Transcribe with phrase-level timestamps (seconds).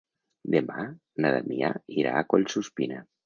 [0.53, 0.85] Demà
[1.25, 3.05] na Damià irà a Collsuspina.